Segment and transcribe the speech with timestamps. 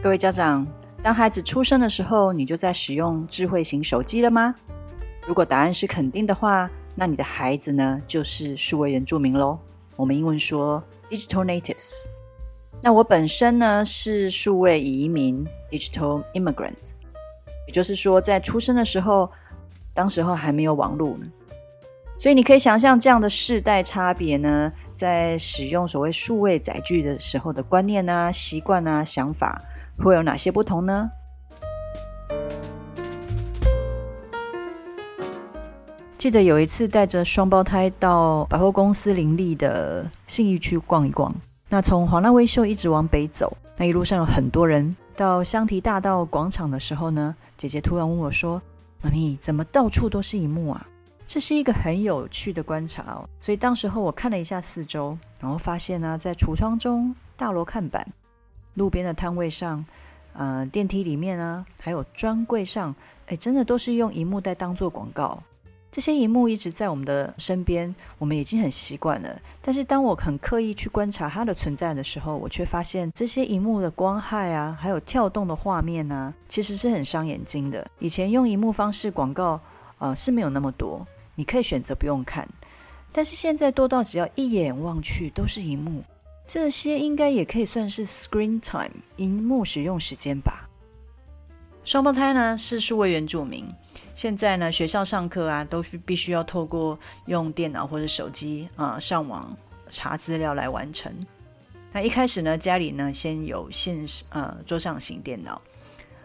[0.00, 0.64] 各位家长，
[1.02, 4.54] 当孩子出生的时候，你就在使用智慧型手机了吗？
[5.26, 9.58] 如果答案是肯定的话，那你的孩子呢，就是数位原住民喽。
[9.96, 10.80] 我们英文说
[11.10, 12.06] digital natives。
[12.80, 16.76] 那我本身呢，是数位移民 digital immigrant，
[17.66, 19.28] 也就是说，在出生的时候，
[19.92, 21.18] 当时候还没有网络，
[22.16, 29.60] 所以你可以想象这样的世代差别呢，在使用所谓数位载具的时候的观念啊、习惯啊、想法。
[30.02, 31.10] 会有哪些不同呢？
[36.16, 41.32] 记得有一次带着双胞胎到百货公司林立的信义区逛一逛。
[41.68, 44.96] 那从华纳威秀一直往北走，那一路上有很多人。
[45.14, 48.60] 到香堤大道广场的时候呢，姐姐突然问我说
[49.02, 50.86] ：“妈咪，怎么到处都是萤幕啊？”
[51.26, 53.28] 这是一个很有趣的观察哦。
[53.40, 58.06] 所以当时候我看了一下四周，然后发现呢，在橱窗中、大罗看板。
[58.78, 59.84] 路边的摊位上，
[60.32, 62.94] 呃，电梯里面啊，还有专柜上，
[63.26, 65.42] 哎，真的都是用荧幕在当做广告。
[65.90, 69.40] 这些荧幕一直在我们的身边，我们已经很习惯了。
[69.62, 77.84] 但是当我很刻意去观察它的存在的时候，我却发现这些荧幕的光害啊，还有跳动的画面呢、啊，其实是很伤眼睛的。
[77.98, 79.58] 以前用荧幕方式广告，
[79.96, 81.04] 呃，是没有那么多，
[81.34, 82.46] 你可以选择不用看。
[83.10, 86.04] 但是现在多到只要一眼望去都是荧幕。
[86.50, 90.66] 这些应该也可以算是 screen time，萤幕使用时间吧。
[91.84, 93.66] 双胞胎呢是数位原住民，
[94.14, 99.54] 现在呢学校上课啊都是必须要透过用电脑或者手机啊、上网
[99.90, 101.12] 查资料来完成。
[101.92, 105.60] 那一开始呢家里呢先有线呃桌上型电脑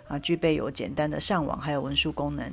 [0.07, 2.49] 啊，具备有简单的上网还有文书功能。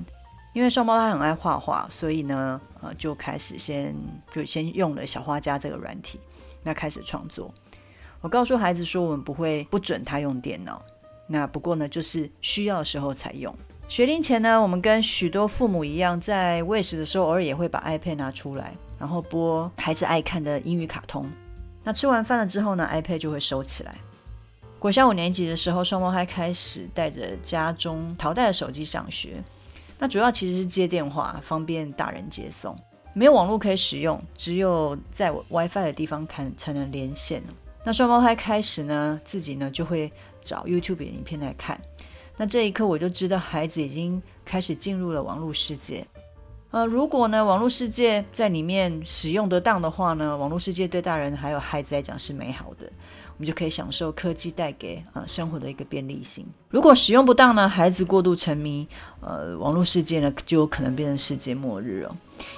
[0.55, 3.95] 因为双胞胎很爱画画，所以呢呃就开始先
[4.33, 6.19] 就先用了小画家这个软体。
[6.63, 7.53] 那开始创作，
[8.21, 10.83] 我告诉孩子说，我们不会不准他用电脑。
[11.27, 13.55] 那不过呢，就是需要的时候才用。
[13.89, 21.29] 学龄前呢，我们跟许多父母一样，在喂食的时候，偶尔也会把 iPad 拿出来，然后播孩子爱看的英语卡通。
[21.83, 23.97] 那吃完饭了之后呢，iPad 就会收起来。
[24.79, 29.43] 国小五年级的时候，双胞胎开始带着家中淘汰的手机上学。
[29.99, 32.77] 那主要其实是接电话，方便大人接送。
[33.13, 37.43] 没有网络可以使用，只有在 WiFi 的地方看才能连线。
[37.85, 41.81] 那双胞胎开始呢，自己呢就会找 YouTube 影片来看。
[42.37, 46.07] 那这一刻我就知道孩子已经开始进入了网络世界。
[46.71, 52.91] 呃，如果呢网络世界在里面使用得当的话呢，网络世界对大人还有孩子来讲是美好的。
[53.41, 56.47] 我们就可以享受科技带给呃生活的一个便利性。
[56.69, 58.87] 如果使用不当呢，孩子过度沉迷，
[59.23, 62.15] 呃，网络世界呢就有可能变成世界末日哦。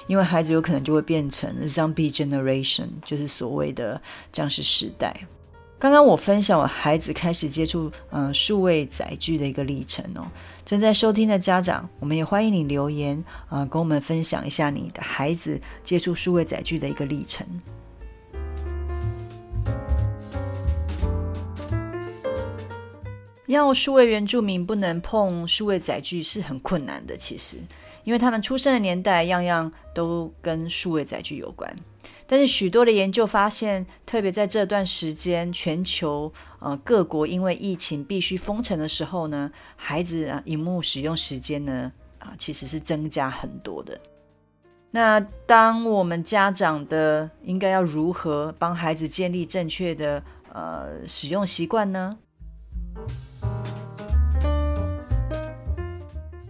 [0.07, 4.01] 因为孩子有可能就会变成 zombie generation，就是所谓的
[4.33, 5.15] 僵尸时代。
[5.79, 10.27] 刚刚我分享我孩子开始接触呃数位载具的一个历程哦。
[10.65, 17.47] 正在收听的家长，我们也欢迎你留言啊、跟我们分享一下你的孩子接触数位载具的一个历程。
[23.53, 27.57] 要数位原住民不能碰数位载具是很困难的，其实，
[28.03, 31.73] 因为他们出生的年代样样都跟数位载具有关。
[32.25, 43.99] 但是许多的研究发现，特别在这段时间，全球呃各国因为疫情必须封城的时候呢，孩子啊荧幕使用时间呢啊其实是增加很多的。
[44.89, 50.23] 那当我们家长的应该要如何帮孩子建立正确的
[50.53, 52.17] 呃使用习惯呢？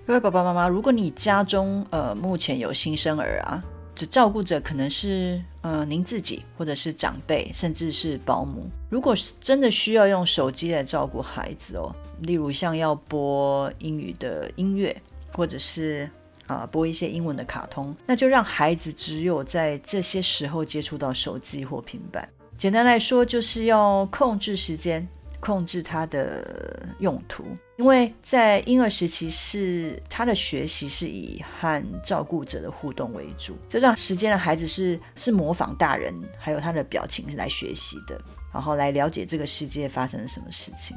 [0.06, 3.64] 各位爸爸妈妈，如果你家中呃目前有新生儿啊，
[3.96, 8.70] 只照顾着可能是呃您自己，或者是长辈，甚至是保姆。
[8.90, 14.94] 如果是真的需要用手机来照顾孩子哦，例如像要播英语的音乐，
[15.32, 16.10] 或者是
[16.48, 22.28] 啊、播一些英文的卡通，那就让孩子只有在这些时候接触到手机或平板。
[22.58, 25.08] 简单来说，就是要控制时间。
[25.44, 27.44] 控制他的用途，
[27.76, 38.18] 因为在婴儿时期是他的学习是以和照顾者的互动为主，这段时间的孩子是是模仿大人，还有他的表情是来学习的，
[38.54, 40.96] 然后来了解这个世界发生了什么事情。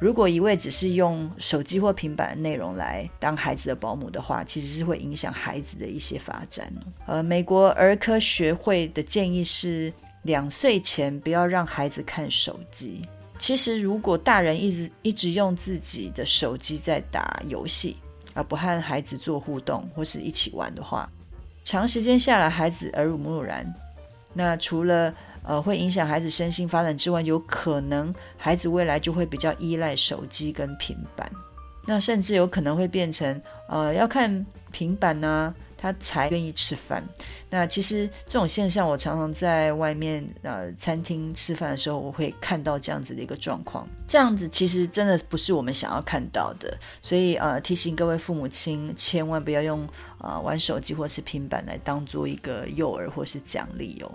[0.00, 6.72] 如果一味只是用手机或平板的内容来当孩子的保姆的话，其实是会影响孩子的一些发展。
[7.08, 13.02] 呃，美国儿科学会的建议是，两岁前不要让孩子看手机。
[13.40, 17.96] 其实，如果大人一直一直用自己的手机在打游戏，
[18.34, 21.10] 而不和孩子做互动或是一起玩的话，
[21.64, 23.66] 长时间下来，孩子耳濡目染。
[24.34, 31.28] 那除了呃，会影响孩子身心发展之外，有可能孩子未来就会比较依赖手机跟平板，
[31.86, 37.02] 那甚至有可能会变成呃，要看平板呢、他才愿意吃饭。
[37.48, 43.88] 那其实这种现象，我常常在外面呃餐厅吃饭的时候，我会看到这样子的一个状况。
[44.06, 49.86] 这样子其实真的不是我们想要看到的，所以呃，提醒各位父母亲，千万不要用
[50.18, 54.12] 啊、呃、玩手机或是平板来当做一个诱饵或是奖励哦。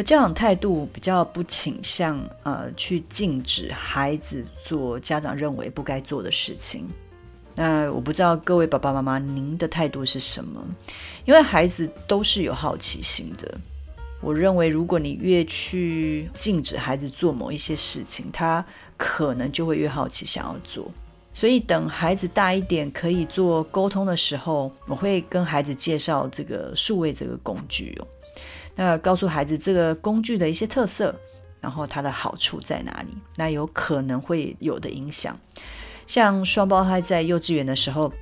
[0.00, 6.88] 的教养态度比较不倾向，呃，去禁止孩子做家长认为不该做的事情。
[7.54, 10.58] 那我不知道各位爸爸妈妈，您的态度是什么？
[11.26, 13.54] 因为孩子都是有好奇心的。
[14.22, 18.64] 我认为，如果你越去禁止孩子做某一些事情，他
[18.96, 20.90] 可能就会越好奇想要做。
[21.34, 28.06] 所以，等孩子大一点可以做沟通的时候，我会跟孩子介绍这个数位这个工具哦。
[28.74, 31.14] 那告诉孩子这个工具的一些特色，
[31.60, 33.16] 然后它的好处在哪里？
[33.36, 35.38] 那有可能会有的影响，
[36.06, 38.12] 像双胞胎在幼稚园的时候，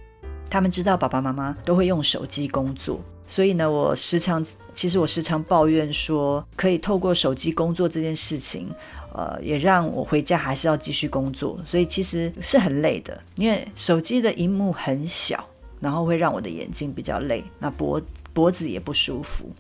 [0.51, 8.69] 他们知道爸爸妈妈都会用手机工作，所以呢，我时常其实我时常抱怨说，可以透过手机工作这件事情，
[9.13, 15.45] 呃，也让我回家还是要继续工作，所以其实是很累的，因为手机的荧幕很小，
[15.81, 18.01] 然后会让我的眼睛比较累，那脖
[18.33, 19.51] 脖子也不舒服。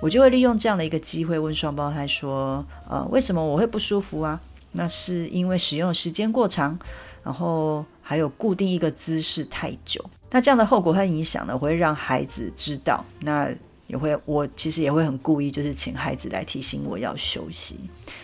[0.00, 4.40] 我就会利用这样的一个机会问双胞胎说：“呃，为什么我会不舒服啊？
[4.72, 6.78] 那是因为使用时间过长，
[7.22, 10.04] 然后还有固定一个姿势太久。
[10.30, 13.04] 那这样的后果和影响呢，会让孩子知道。
[13.20, 13.48] 那
[13.86, 17.78] 也会，我其实也会很故意，就是请孩子来提醒我要休息。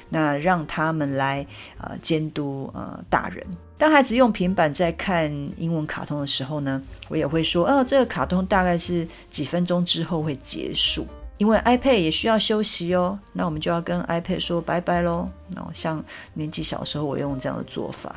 [0.08, 1.46] 那让他们来
[1.78, 3.46] 呃监督呃大人。
[3.78, 11.06] 当孩子用平板在看英文卡通的时候呢，我也会说：哦，这个卡通大概是几分钟之后会结束。”
[11.40, 15.26] 因为 iPad 也需要休息哦，那我们就要跟 iPad 说拜拜喽。
[15.54, 16.04] 那像
[16.34, 18.14] 年纪小时候，我用这样的做法。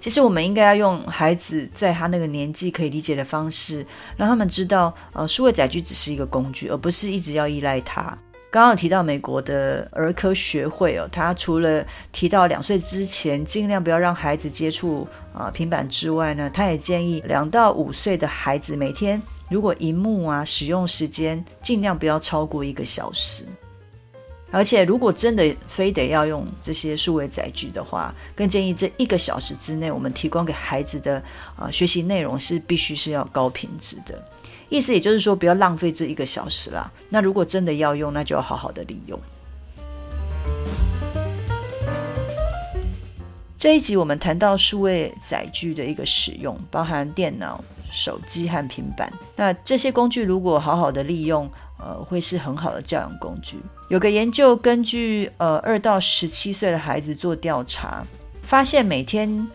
[0.00, 3.86] 其实我们应该要用孩子在他那个年纪可以理解的方式，
[4.16, 8.16] 让他们知道，呃，数位载具只是一个工具，而不是一直要依赖它。
[8.50, 19.20] 刚刚有提到美国的儿科学会哦，他除了提到两岁之前尽量不要让孩子接触啊、平板之外呢，他也建议两到五岁的孩子每天。
[19.50, 23.44] 如果萤幕啊使用时间尽量不要超过一个小时，
[24.50, 31.22] 而且如果真的非得要用这些数位载具的话，更建议这一个小时之内，我们提供给孩子的
[31.56, 34.22] 啊、学习内容是必须是要高品质的。
[34.68, 36.90] 意思也就是说，不要浪费这一个小时啦。
[37.08, 39.18] 那如果真的要用，那就要好好的利用。
[43.58, 47.64] 这一集我们谈到数位载具的一个使用，包含电脑。
[47.90, 53.58] 手机和平板，那这些工具如果好好的利用，呃，会是很好的教养工具。
[53.88, 58.04] 有个研究根据呃二到十七岁的孩子做调查，
[58.42, 59.46] 发现每天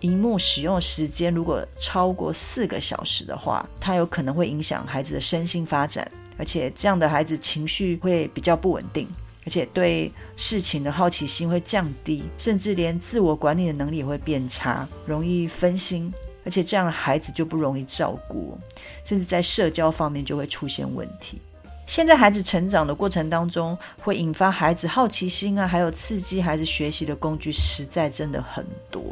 [0.00, 9.06] 荧幕使用时间如果超过四个小时的话，它有可能会影响孩子的身心发展，而且这样的孩子情绪会比较不稳定，
[9.44, 16.12] 而且对事情的好奇心会降低，甚至连自我管理的能力也会变差，容易分心。
[16.44, 18.56] 而且这样的孩子就不容易照顾，
[19.04, 21.40] 甚至在社交方面就会出现问题。
[21.86, 29.04] 现在孩子成长的过程当中，会引发孩子好奇心啊，还有刺激孩子学习的工具，实在真的很多。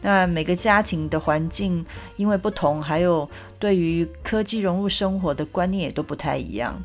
[0.00, 1.84] 那每个家庭的环境
[2.16, 3.28] 因为不同，还有
[3.58, 6.80] 对于科技融入生活的观念也都不太一样。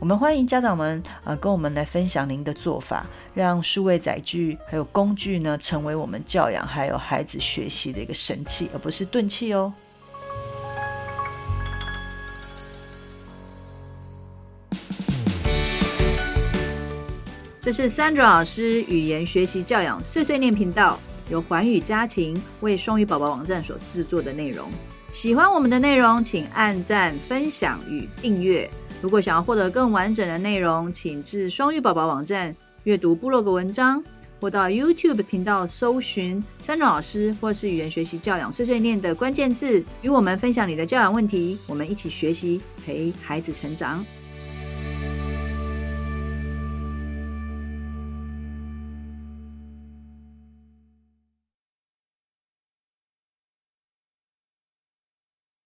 [0.00, 9.72] 我们欢迎家长们啊，跟我们来分享您的做法，让数位载具还有工具呢，成为我们教养还有孩子学习的一个神器，而不是钝器哦。
[17.60, 20.96] 这是 Sandra 老师语言学习教养碎碎念频道，
[21.28, 24.70] 由环宇家庭为双语宝宝网站所制作的内容。
[25.10, 28.70] 喜欢我们的内容，请按赞、分享与订阅。
[29.00, 34.02] 如果想要获得更完整的内容，请至双语宝宝网站阅读部落格文章，
[34.40, 44.04] 或到 YouTube 频道搜寻珊蓉老师，或是语言学习教养碎碎念的关键字，与我们分享你的教养问题，我们一起学习，陪孩子成长。